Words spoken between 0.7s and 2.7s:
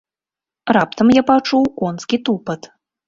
Раптам я пачуў конскі тупат.